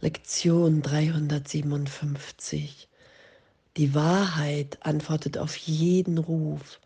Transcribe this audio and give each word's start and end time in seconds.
Lektion 0.00 0.80
357. 0.80 2.88
Die 3.76 3.96
Wahrheit 3.96 4.78
antwortet 4.82 5.38
auf 5.38 5.56
jeden 5.56 6.18
Ruf, 6.18 6.78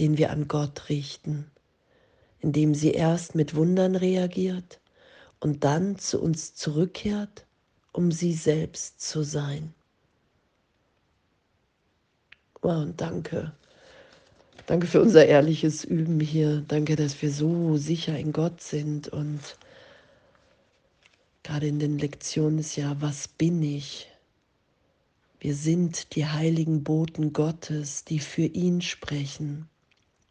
den 0.00 0.18
wir 0.18 0.30
an 0.30 0.48
Gott 0.48 0.88
richten, 0.88 1.48
indem 2.40 2.74
sie 2.74 2.90
erst 2.90 3.36
mit 3.36 3.54
Wundern 3.54 3.94
reagiert 3.94 4.80
und 5.38 5.62
dann 5.62 5.98
zu 5.98 6.20
uns 6.20 6.56
zurückkehrt, 6.56 7.46
um 7.92 8.10
sie 8.10 8.32
selbst 8.32 9.00
zu 9.00 9.22
sein. 9.22 9.72
Oh, 12.62 12.70
und 12.70 13.00
danke. 13.00 13.52
Danke 14.66 14.88
für 14.88 15.00
unser 15.00 15.26
ehrliches 15.26 15.84
Üben 15.84 16.18
hier. 16.18 16.64
Danke, 16.66 16.96
dass 16.96 17.22
wir 17.22 17.30
so 17.30 17.76
sicher 17.76 18.18
in 18.18 18.32
Gott 18.32 18.60
sind 18.60 19.06
und 19.06 19.56
Gerade 21.48 21.66
in 21.66 21.78
den 21.78 21.96
Lektionen 21.96 22.58
ist 22.58 22.76
ja, 22.76 22.94
was 23.00 23.26
bin 23.26 23.62
ich? 23.62 24.06
Wir 25.40 25.54
sind 25.54 26.14
die 26.14 26.26
heiligen 26.26 26.84
Boten 26.84 27.32
Gottes, 27.32 28.04
die 28.04 28.18
für 28.18 28.42
ihn 28.42 28.82
sprechen. 28.82 29.66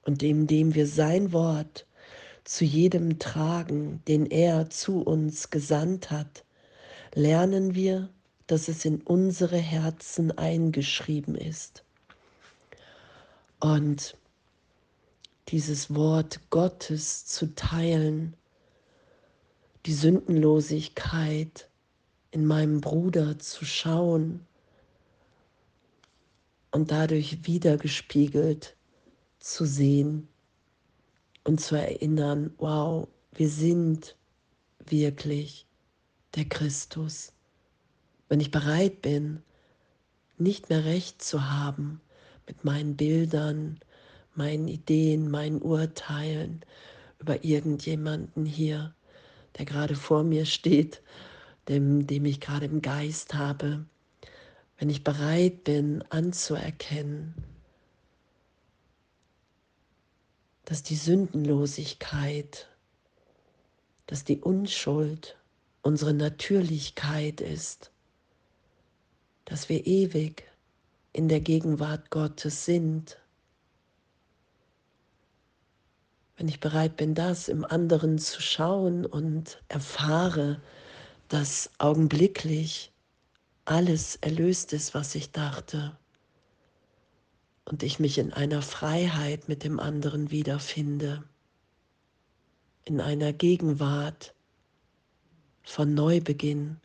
Und 0.03 0.21
indem 0.21 0.75
wir 0.75 0.85
sein 0.85 1.31
Wort 1.33 1.87
zu 2.43 2.65
jedem 2.65 3.17
tragen, 3.17 4.03
den 4.07 4.27
er 4.27 4.69
zu 4.69 5.01
uns 5.01 5.49
gesandt 5.49 6.11
hat, 6.11 6.43
lernen 7.15 7.73
wir, 7.73 8.09
dass 8.45 8.67
es 8.67 8.85
in 8.85 9.01
unsere 9.01 9.57
Herzen 9.57 10.37
eingeschrieben 10.37 11.33
ist. 11.33 11.83
Und 13.59 14.15
dieses 15.47 15.95
Wort 15.95 16.41
Gottes 16.51 17.25
zu 17.25 17.55
teilen, 17.55 18.36
die 19.87 19.93
Sündenlosigkeit 19.93 21.69
in 22.31 22.45
meinem 22.45 22.81
Bruder 22.81 23.39
zu 23.39 23.63
schauen 23.63 24.45
und 26.71 26.91
dadurch 26.91 27.47
wiedergespiegelt 27.47 28.75
zu 29.39 29.65
sehen 29.65 30.27
und 31.45 31.61
zu 31.61 31.75
erinnern, 31.75 32.53
wow, 32.57 33.07
wir 33.31 33.47
sind 33.47 34.17
wirklich 34.85 35.65
der 36.35 36.43
Christus. 36.43 37.31
Wenn 38.27 38.41
ich 38.41 38.51
bereit 38.51 39.01
bin, 39.01 39.41
nicht 40.37 40.69
mehr 40.69 40.83
recht 40.83 41.21
zu 41.21 41.49
haben 41.49 42.01
mit 42.45 42.65
meinen 42.65 42.97
Bildern, 42.97 43.79
meinen 44.35 44.67
Ideen, 44.67 45.31
meinen 45.31 45.61
Urteilen 45.61 46.59
über 47.19 47.45
irgendjemanden 47.45 48.45
hier, 48.45 48.93
der 49.57 49.65
gerade 49.65 49.95
vor 49.95 50.23
mir 50.23 50.45
steht, 50.45 51.01
dem, 51.67 52.07
dem 52.07 52.25
ich 52.25 52.39
gerade 52.39 52.65
im 52.65 52.81
Geist 52.81 53.33
habe, 53.33 53.85
wenn 54.77 54.89
ich 54.89 55.03
bereit 55.03 55.63
bin 55.63 56.03
anzuerkennen, 56.09 57.33
dass 60.65 60.83
die 60.83 60.95
Sündenlosigkeit, 60.95 62.67
dass 64.05 64.23
die 64.23 64.39
Unschuld 64.39 65.37
unsere 65.81 66.13
Natürlichkeit 66.13 67.41
ist, 67.41 67.91
dass 69.45 69.69
wir 69.69 69.87
ewig 69.87 70.43
in 71.13 71.29
der 71.29 71.39
Gegenwart 71.39 72.11
Gottes 72.11 72.65
sind 72.65 73.17
wenn 76.37 76.47
ich 76.47 76.59
bereit 76.59 76.97
bin, 76.97 77.15
das 77.15 77.47
im 77.47 77.65
anderen 77.65 78.19
zu 78.19 78.41
schauen 78.41 79.05
und 79.05 79.61
erfahre, 79.67 80.61
dass 81.27 81.71
augenblicklich 81.79 82.91
alles 83.65 84.15
erlöst 84.17 84.71
ist, 84.71 84.93
was 84.93 85.15
ich 85.15 85.31
dachte, 85.31 85.97
und 87.65 87.83
ich 87.83 87.99
mich 87.99 88.17
in 88.17 88.31
einer 88.31 88.61
Freiheit 88.61 89.49
mit 89.49 89.63
dem 89.65 89.79
anderen 89.79 90.31
wiederfinde, 90.31 91.23
in 92.85 93.01
einer 93.01 93.33
Gegenwart 93.33 94.33
von 95.63 95.93
Neubeginn, 95.93 96.79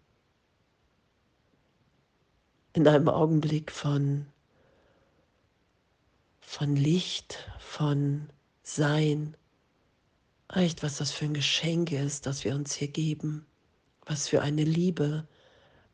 in 2.72 2.88
einem 2.88 3.08
Augenblick 3.08 3.70
von, 3.70 4.26
von 6.40 6.74
Licht, 6.74 7.48
von 7.60 8.28
Sein, 8.64 9.36
Echt, 10.54 10.82
was 10.82 10.98
das 10.98 11.12
für 11.12 11.24
ein 11.24 11.34
Geschenk 11.34 11.92
ist, 11.92 12.26
das 12.26 12.44
wir 12.44 12.54
uns 12.54 12.74
hier 12.74 12.88
geben. 12.88 13.46
Was 14.04 14.28
für 14.28 14.42
eine 14.42 14.64
Liebe, 14.64 15.26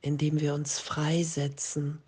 indem 0.00 0.41
wir 0.41 0.52
uns 0.54 0.80
freisetzen 0.80 2.02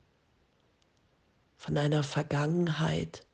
von 1.56 1.76
einer 1.78 2.02
Vergangenheit, 2.02 3.24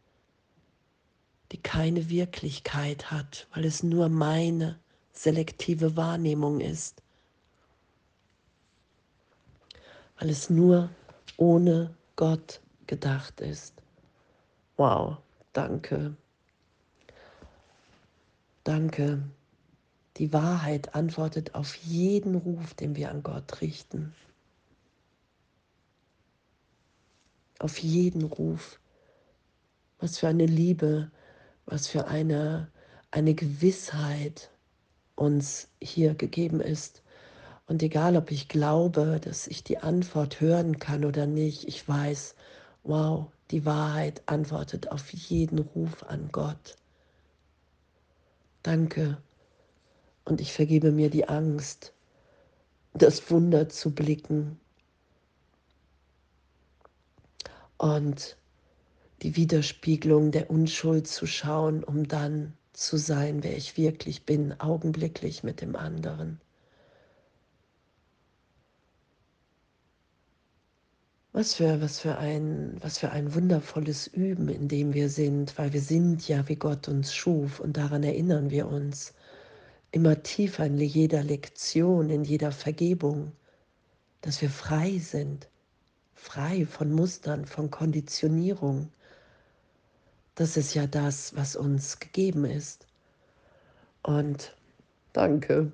die 1.53 1.59
keine 1.59 2.11
Wirklichkeit 2.11 3.11
hat, 3.11 3.47
weil 3.55 3.65
es 3.65 3.83
nur 3.83 4.11
meine 4.11 4.79
selektive 5.13 5.97
Wahrnehmung 5.97 6.61
ist, 6.61 7.03
weil 10.19 10.29
es 10.29 10.51
nur 10.51 10.91
ohne 11.39 11.95
Gott 12.17 12.61
gedacht 12.87 13.41
ist. 13.41 13.73
Wow, 14.77 15.17
danke. 15.55 16.15
Danke. 18.67 19.23
Die 20.17 20.33
Wahrheit 20.33 20.97
antwortet 20.97 21.55
auf 21.55 21.77
jeden 21.77 22.35
Ruf, 22.35 22.75
den 22.75 22.97
wir 22.97 23.13
an 23.13 23.23
Gott 23.23 23.61
richten. 23.61 24.13
Auf 27.61 27.79
jeden 27.79 28.25
Ruf. 28.25 28.81
Was 30.01 30.19
für 30.19 30.27
eine 30.27 30.47
Liebe, 30.47 31.13
was 31.65 31.87
für 31.87 32.09
eine, 32.09 32.73
eine 33.13 33.35
Gewissheit 33.35 34.51
uns 35.15 35.69
hier 35.81 36.17
gegeben 36.17 36.61
ist. 36.61 37.05
Und 37.69 37.85
egal, 37.85 38.17
ob 38.17 38.33
ich 38.33 38.49
glaube, 38.49 39.21
dass 39.23 39.47
ich 39.47 39.63
die 39.63 39.79
Antwort 39.79 40.41
hören 40.41 40.81
kann 40.81 41.05
oder 41.05 41.29
nicht, 41.29 41.69
ich 41.69 41.87
weiß, 41.87 42.35
wow, 42.83 43.31
die 43.53 43.65
Wahrheit 43.65 44.25
antwortet 44.27 44.91
auf 44.91 45.13
jeden 45.13 45.61
Ruf 45.61 46.03
an 46.03 46.31
Gott. 46.33 46.77
Danke. 48.67 49.23
Und 50.25 50.41
ich 50.41 50.53
vergebe 50.53 50.91
mir 50.91 51.09
die 51.09 51.29
Angst, 51.29 51.93
das 52.95 53.31
Wunder 53.31 53.69
zu 53.69 53.95
blicken 53.95 54.59
und 57.79 58.37
die 59.23 59.37
Widerspiegelung 59.37 60.33
der 60.33 60.51
Unschuld 60.51 61.07
zu 61.07 61.29
schauen, 61.29 61.85
um 61.85 62.09
dann 62.09 62.55
zu 62.73 62.97
sein, 62.97 63.45
wer 63.45 63.57
ich 63.57 63.77
wirklich 63.77 64.27
bin, 64.27 64.59
augenblicklich 64.59 65.45
mit 65.45 65.61
dem 65.61 65.77
anderen. 65.77 66.41
Was 71.37 71.53
für, 71.53 71.83
was, 71.83 72.01
für 72.01 72.17
ein, 72.17 72.79
was 72.81 72.97
für 72.97 73.11
ein 73.11 73.35
wundervolles 73.35 74.07
Üben, 74.07 74.49
in 74.49 74.69
dem 74.69 74.95
wir 74.95 75.11
sind, 75.11 75.59
weil 75.59 75.71
wir 75.75 75.83
sind 75.83 76.27
ja, 76.27 76.49
wie 76.49 76.57
Gott 76.57 76.89
uns 76.89 77.15
schuf 77.15 77.61
und 77.61 77.77
daran 77.77 78.05
erinnern 78.05 78.49
wir 78.49 78.67
uns 78.67 79.13
immer 79.91 80.23
tiefer 80.23 80.65
in 80.65 80.79
jeder 80.79 81.23
Lektion, 81.23 82.09
in 82.09 82.25
jeder 82.25 82.53
Vergebung, 82.53 83.33
dass 84.23 84.41
wir 84.41 84.49
frei 84.49 84.97
sind, 84.99 85.47
frei 86.15 86.65
von 86.65 86.91
Mustern, 86.91 87.45
von 87.45 87.71
Konditionierung. 87.71 88.89
Das 90.37 90.57
ist 90.57 90.73
ja 90.73 90.87
das, 90.87 91.37
was 91.37 91.55
uns 91.55 92.01
gegeben 92.01 92.47
ist. 92.47 92.87
Und 94.03 94.57
danke. 95.13 95.71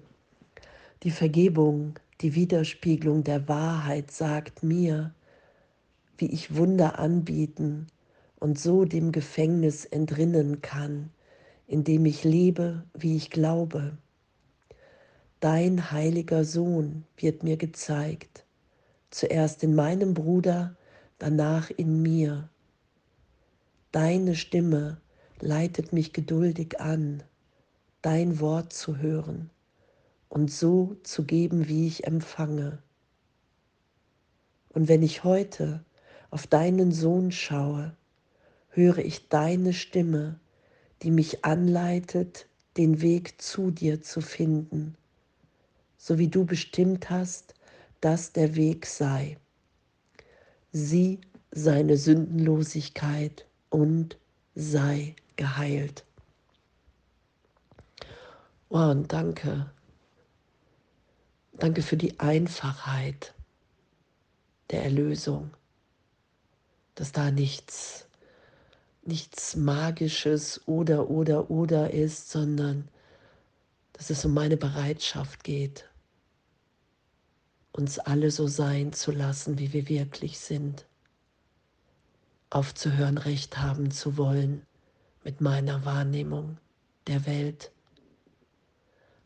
Die 1.05 1.13
Vergebung, 1.13 1.95
die 2.21 2.35
Widerspiegelung 2.35 3.23
der 3.23 3.47
Wahrheit 3.47 4.11
sagt 4.11 4.65
mir, 4.65 5.15
wie 6.19 6.27
ich 6.27 6.57
Wunder 6.57 6.99
anbieten 6.99 7.87
und 8.39 8.59
so 8.59 8.85
dem 8.85 9.13
Gefängnis 9.13 9.85
entrinnen 9.85 10.63
kann, 10.63 11.11
in 11.67 11.85
dem 11.85 12.07
ich 12.07 12.25
lebe, 12.25 12.85
wie 12.95 13.17
ich 13.17 13.31
glaube. 13.31 13.97
Dein 15.41 15.91
heiliger 15.91 16.45
Sohn 16.45 17.05
wird 17.17 17.43
mir 17.43 17.57
gezeigt, 17.57 18.45
zuerst 19.11 19.63
in 19.63 19.75
meinem 19.75 20.15
Bruder, 20.15 20.77
danach 21.19 21.71
in 21.71 22.03
mir. 22.03 22.49
Deine 23.91 24.37
Stimme 24.37 25.01
leitet 25.41 25.93
mich 25.93 26.13
geduldig 26.13 26.81
an, 26.81 27.23
dein 28.03 28.41
Wort 28.41 28.73
zu 28.73 28.99
hören 28.99 29.51
und 30.29 30.51
so 30.51 30.97
zu 31.03 31.25
geben, 31.25 31.69
wie 31.69 31.87
ich 31.87 32.07
empfange. 32.07 32.79
Und 34.71 34.89
wenn 34.89 35.03
ich 35.03 35.25
heute 35.25 35.85
auf 36.33 36.47
deinen 36.47 36.93
Sohn 36.93 37.31
schaue, 37.31 37.95
höre 38.71 38.99
ich 38.99 39.29
deine 39.29 39.75
Stimme, 39.75 40.41
die 41.03 41.11
mich 41.11 41.45
anleitet, 41.45 42.47
den 42.79 43.03
Weg 43.03 43.41
zu 43.41 43.71
dir 43.71 44.01
zu 44.01 44.23
finden, 44.23 44.97
so 45.99 46.19
wie 46.19 46.29
du 46.29 46.47
bestimmt 46.47 47.11
hast, 47.11 47.55
das 48.01 48.33
der 48.33 48.57
Weg 48.57 48.87
sei. 48.87 49.37
Sieh 50.73 51.21
seine 51.51 51.99
Sündenlosigkeit 51.99 53.47
und 53.69 54.17
sei 54.55 55.15
geheilt. 55.37 56.03
Oh, 58.71 58.79
und 58.79 59.13
danke. 59.13 59.71
Danke 61.53 61.83
für 61.83 61.99
die 61.99 62.19
Einfachheit 62.19 63.35
der 64.71 64.85
Erlösung, 64.85 65.51
dass 66.95 67.13
da 67.13 67.31
nichts, 67.31 68.07
nichts 69.05 69.57
Magisches 69.57 70.61
oder, 70.67 71.11
oder, 71.11 71.51
oder 71.51 71.91
ist, 71.93 72.31
sondern 72.31 72.89
dass 73.93 74.11
es 74.11 74.25
um 74.25 74.35
meine 74.35 74.57
Bereitschaft 74.57 75.45
geht, 75.45 75.89
uns 77.73 77.99
alle 77.99 78.31
so 78.31 78.47
sein 78.47 78.93
zu 78.93 79.13
lassen, 79.13 79.59
wie 79.59 79.73
wir 79.73 79.89
wirklich 79.89 80.39
sind, 80.39 80.87
aufzuhören, 82.51 83.17
recht 83.17 83.59
haben 83.59 83.91
zu 83.91 84.17
wollen 84.17 84.67
mit 85.25 85.41
meiner 85.41 85.85
Wahrnehmung 85.85 86.59
der 87.07 87.25
Welt. 87.27 87.71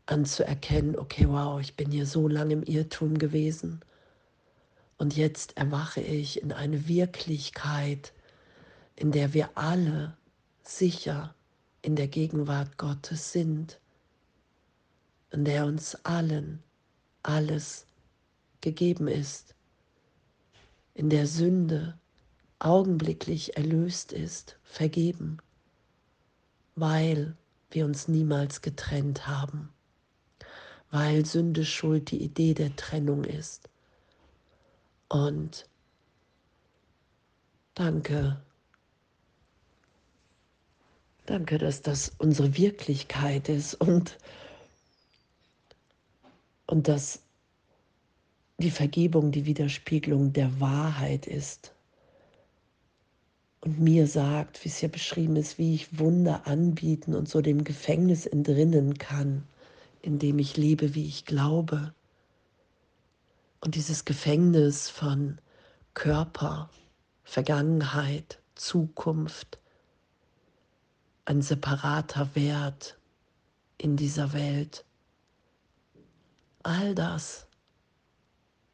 Anzuerkennen, 0.06 0.96
okay, 0.96 1.26
wow, 1.28 1.60
ich 1.60 1.74
bin 1.74 1.90
hier 1.90 2.06
so 2.06 2.28
lange 2.28 2.52
im 2.52 2.62
Irrtum 2.62 3.18
gewesen 3.18 3.80
und 4.98 5.16
jetzt 5.16 5.56
erwache 5.56 6.00
ich 6.00 6.42
in 6.42 6.52
eine 6.52 6.88
Wirklichkeit, 6.88 8.12
in 8.96 9.12
der 9.12 9.34
wir 9.34 9.50
alle 9.56 10.16
sicher 10.62 11.34
in 11.82 11.96
der 11.96 12.08
Gegenwart 12.08 12.78
Gottes 12.78 13.32
sind, 13.32 13.80
in 15.30 15.44
der 15.44 15.66
uns 15.66 15.94
allen 16.04 16.62
alles 17.22 17.86
gegeben 18.60 19.08
ist, 19.08 19.54
in 20.94 21.10
der 21.10 21.26
Sünde 21.26 21.98
augenblicklich 22.58 23.56
erlöst 23.56 24.12
ist, 24.12 24.58
vergeben, 24.62 25.38
weil 26.74 27.36
wir 27.70 27.84
uns 27.84 28.08
niemals 28.08 28.62
getrennt 28.62 29.26
haben 29.26 29.72
weil 30.90 31.26
Sünde 31.26 31.64
Schuld 31.64 32.10
die 32.10 32.22
Idee 32.22 32.54
der 32.54 32.74
Trennung 32.76 33.24
ist. 33.24 33.68
Und 35.08 35.68
danke, 37.74 38.42
danke, 41.26 41.58
dass 41.58 41.82
das 41.82 42.12
unsere 42.18 42.56
Wirklichkeit 42.56 43.48
ist 43.48 43.74
und, 43.74 44.18
und 46.66 46.88
dass 46.88 47.22
die 48.58 48.70
Vergebung 48.70 49.32
die 49.32 49.46
Widerspiegelung 49.46 50.32
der 50.32 50.60
Wahrheit 50.60 51.26
ist 51.26 51.74
und 53.60 53.78
mir 53.80 54.06
sagt, 54.06 54.64
wie 54.64 54.68
es 54.68 54.78
hier 54.78 54.88
beschrieben 54.88 55.36
ist, 55.36 55.58
wie 55.58 55.74
ich 55.74 55.98
Wunder 55.98 56.46
anbieten 56.46 57.14
und 57.14 57.28
so 57.28 57.40
dem 57.42 57.64
Gefängnis 57.64 58.26
entrinnen 58.26 58.98
kann 58.98 59.46
indem 60.06 60.38
ich 60.38 60.56
lebe, 60.56 60.94
wie 60.94 61.06
ich 61.06 61.24
glaube. 61.24 61.92
Und 63.60 63.74
dieses 63.74 64.04
Gefängnis 64.04 64.90
von 64.90 65.40
Körper, 65.94 66.70
Vergangenheit, 67.24 68.40
Zukunft, 68.54 69.58
ein 71.24 71.42
separater 71.42 72.34
Wert 72.34 72.98
in 73.78 73.96
dieser 73.96 74.32
Welt, 74.32 74.84
all 76.62 76.94
das 76.94 77.46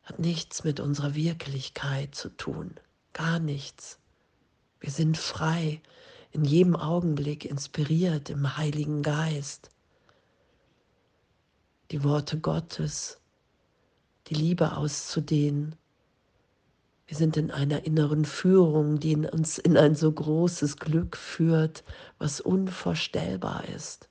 hat 0.02 0.18
nichts 0.18 0.64
mit 0.64 0.80
unserer 0.80 1.14
Wirklichkeit 1.14 2.14
zu 2.14 2.28
tun, 2.28 2.74
gar 3.12 3.38
nichts. 3.38 3.98
Wir 4.80 4.90
sind 4.90 5.16
frei, 5.16 5.80
in 6.32 6.44
jedem 6.44 6.76
Augenblick 6.76 7.44
inspiriert 7.44 8.30
im 8.30 8.56
Heiligen 8.56 9.02
Geist. 9.02 9.70
Die 11.90 12.02
Worte 12.02 12.40
Gottes, 12.40 13.21
die 14.28 14.34
Liebe 14.34 14.76
auszudehnen. 14.76 15.74
Wir 17.06 17.16
sind 17.16 17.36
in 17.36 17.50
einer 17.50 17.84
inneren 17.84 18.24
Führung, 18.24 18.98
die 18.98 19.16
uns 19.16 19.58
in 19.58 19.76
ein 19.76 19.94
so 19.94 20.10
großes 20.10 20.76
Glück 20.78 21.16
führt, 21.16 21.84
was 22.18 22.40
unvorstellbar 22.40 23.64
ist. 23.68 24.08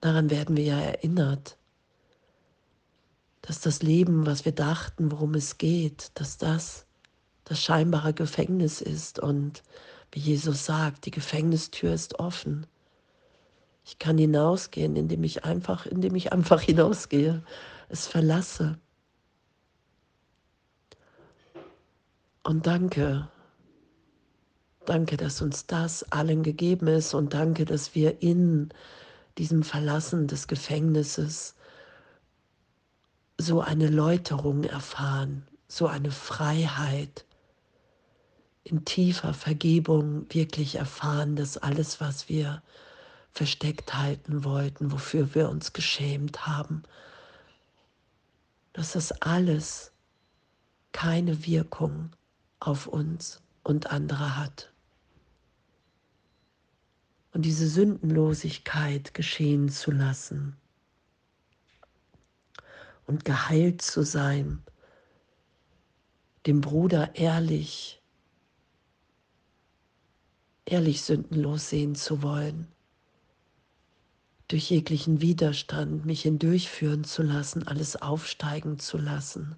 Daran 0.00 0.30
werden 0.30 0.56
wir 0.56 0.64
ja 0.64 0.78
erinnert, 0.78 1.56
dass 3.42 3.60
das 3.60 3.82
Leben, 3.82 4.26
was 4.26 4.44
wir 4.44 4.52
dachten, 4.52 5.10
worum 5.12 5.34
es 5.34 5.58
geht, 5.58 6.10
dass 6.14 6.38
das 6.38 6.86
das 7.48 7.62
scheinbare 7.62 8.12
Gefängnis 8.12 8.80
ist 8.80 9.18
und 9.18 9.62
wie 10.12 10.20
Jesus 10.20 10.66
sagt, 10.66 11.06
die 11.06 11.10
Gefängnistür 11.10 11.92
ist 11.92 12.18
offen. 12.18 12.66
Ich 13.84 13.98
kann 13.98 14.18
hinausgehen, 14.18 14.96
indem 14.96 15.24
ich 15.24 15.44
einfach, 15.44 15.86
indem 15.86 16.14
ich 16.14 16.32
einfach 16.32 16.60
hinausgehe, 16.60 17.42
es 17.88 18.06
verlasse. 18.06 18.78
Und 22.42 22.66
danke, 22.66 23.28
danke, 24.86 25.16
dass 25.16 25.42
uns 25.42 25.66
das 25.66 26.02
allen 26.12 26.42
gegeben 26.42 26.86
ist 26.86 27.14
und 27.14 27.34
danke, 27.34 27.64
dass 27.64 27.94
wir 27.94 28.22
in 28.22 28.70
diesem 29.36 29.62
Verlassen 29.62 30.26
des 30.26 30.48
Gefängnisses 30.48 31.54
so 33.38 33.60
eine 33.60 33.88
Läuterung 33.88 34.64
erfahren, 34.64 35.46
so 35.68 35.86
eine 35.86 36.10
Freiheit, 36.10 37.24
in 38.64 38.84
tiefer 38.84 39.32
Vergebung 39.32 40.26
wirklich 40.30 40.74
erfahren, 40.74 41.36
dass 41.36 41.56
alles, 41.56 42.00
was 42.00 42.28
wir 42.28 42.62
versteckt 43.32 43.94
halten 43.94 44.44
wollten, 44.44 44.92
wofür 44.92 45.34
wir 45.34 45.48
uns 45.48 45.72
geschämt 45.72 46.46
haben, 46.46 46.82
dass 48.78 48.92
das 48.92 49.10
alles 49.22 49.90
keine 50.92 51.44
Wirkung 51.44 52.10
auf 52.60 52.86
uns 52.86 53.42
und 53.64 53.90
andere 53.90 54.36
hat. 54.36 54.72
Und 57.32 57.42
diese 57.42 57.66
Sündenlosigkeit 57.66 59.14
geschehen 59.14 59.68
zu 59.68 59.90
lassen 59.90 60.56
und 63.08 63.24
geheilt 63.24 63.82
zu 63.82 64.04
sein, 64.04 64.62
dem 66.46 66.60
Bruder 66.60 67.16
ehrlich, 67.16 68.00
ehrlich 70.66 71.02
sündenlos 71.02 71.68
sehen 71.68 71.96
zu 71.96 72.22
wollen 72.22 72.68
durch 74.48 74.70
jeglichen 74.70 75.20
Widerstand 75.20 76.06
mich 76.06 76.22
hindurchführen 76.22 77.04
zu 77.04 77.22
lassen, 77.22 77.68
alles 77.68 77.96
aufsteigen 78.00 78.78
zu 78.78 78.96
lassen, 78.96 79.56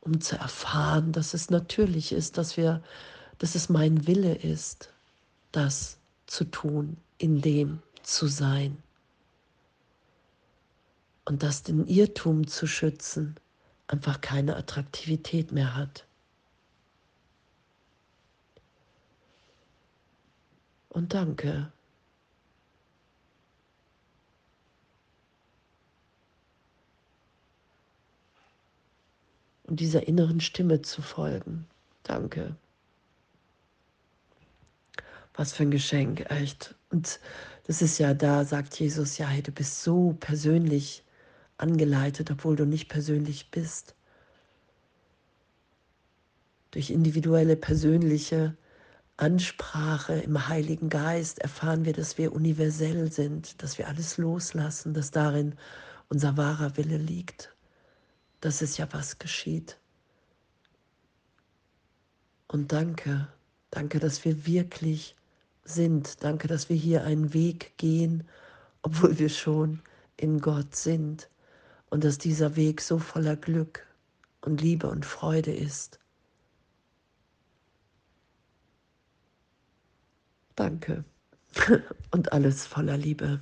um 0.00 0.20
zu 0.20 0.36
erfahren, 0.36 1.12
dass 1.12 1.34
es 1.34 1.50
natürlich 1.50 2.12
ist, 2.12 2.36
dass 2.36 2.56
wir, 2.56 2.82
dass 3.38 3.54
es 3.54 3.68
mein 3.68 4.08
Wille 4.08 4.34
ist, 4.34 4.92
das 5.52 5.98
zu 6.26 6.44
tun, 6.44 6.96
in 7.18 7.40
dem 7.40 7.80
zu 8.02 8.26
sein. 8.26 8.82
Und 11.24 11.42
dass 11.42 11.62
den 11.62 11.86
Irrtum 11.86 12.46
zu 12.48 12.66
schützen 12.66 13.36
einfach 13.86 14.20
keine 14.20 14.56
Attraktivität 14.56 15.52
mehr 15.52 15.74
hat. 15.74 16.06
Und 20.88 21.14
danke 21.14 21.72
und 29.74 29.80
dieser 29.80 30.06
inneren 30.06 30.40
Stimme 30.40 30.82
zu 30.82 31.02
folgen. 31.02 31.66
Danke. 32.04 32.54
Was 35.34 35.52
für 35.52 35.64
ein 35.64 35.72
Geschenk, 35.72 36.30
echt. 36.30 36.76
Und 36.92 37.18
das 37.66 37.82
ist 37.82 37.98
ja 37.98 38.14
da, 38.14 38.44
sagt 38.44 38.78
Jesus, 38.78 39.18
ja, 39.18 39.26
hey, 39.26 39.42
du 39.42 39.50
bist 39.50 39.82
so 39.82 40.16
persönlich 40.20 41.02
angeleitet, 41.56 42.30
obwohl 42.30 42.54
du 42.54 42.66
nicht 42.66 42.88
persönlich 42.88 43.50
bist. 43.50 43.96
Durch 46.70 46.90
individuelle, 46.90 47.56
persönliche 47.56 48.56
Ansprache 49.16 50.20
im 50.20 50.46
Heiligen 50.46 50.88
Geist 50.88 51.40
erfahren 51.40 51.84
wir, 51.84 51.94
dass 51.94 52.16
wir 52.16 52.32
universell 52.32 53.10
sind, 53.10 53.60
dass 53.60 53.76
wir 53.76 53.88
alles 53.88 54.18
loslassen, 54.18 54.94
dass 54.94 55.10
darin 55.10 55.56
unser 56.08 56.36
wahrer 56.36 56.76
Wille 56.76 56.96
liegt 56.96 57.53
das 58.44 58.60
ist 58.60 58.76
ja 58.76 58.86
was 58.92 59.18
geschieht. 59.18 59.78
Und 62.46 62.72
danke, 62.72 63.28
danke, 63.70 63.98
dass 63.98 64.24
wir 64.24 64.46
wirklich 64.46 65.16
sind. 65.64 66.22
Danke, 66.22 66.46
dass 66.46 66.68
wir 66.68 66.76
hier 66.76 67.04
einen 67.04 67.32
Weg 67.32 67.76
gehen, 67.78 68.28
obwohl 68.82 69.18
wir 69.18 69.30
schon 69.30 69.80
in 70.18 70.40
Gott 70.40 70.76
sind. 70.76 71.30
und 71.90 72.04
dass 72.04 72.18
dieser 72.18 72.56
Weg 72.56 72.80
so 72.80 72.98
voller 72.98 73.36
Glück 73.36 73.86
und 74.42 74.60
Liebe 74.60 74.88
und 74.88 75.06
Freude 75.06 75.54
ist. 75.54 76.00
Danke 80.56 81.04
und 82.10 82.32
alles 82.32 82.66
voller 82.66 82.96
Liebe. 82.96 83.40